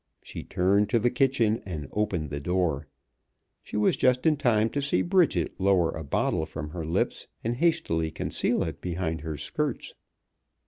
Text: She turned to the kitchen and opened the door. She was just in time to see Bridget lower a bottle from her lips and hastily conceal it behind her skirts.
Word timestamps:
She 0.23 0.43
turned 0.43 0.89
to 0.89 0.97
the 0.97 1.11
kitchen 1.11 1.61
and 1.63 1.87
opened 1.91 2.31
the 2.31 2.39
door. 2.39 2.87
She 3.61 3.77
was 3.77 3.95
just 3.95 4.25
in 4.25 4.35
time 4.35 4.67
to 4.71 4.81
see 4.81 5.03
Bridget 5.03 5.53
lower 5.59 5.91
a 5.91 6.03
bottle 6.03 6.47
from 6.47 6.71
her 6.71 6.83
lips 6.87 7.27
and 7.43 7.57
hastily 7.57 8.09
conceal 8.09 8.63
it 8.63 8.81
behind 8.81 9.21
her 9.21 9.37
skirts. 9.37 9.93